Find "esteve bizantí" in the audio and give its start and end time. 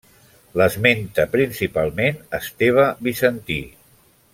2.41-3.63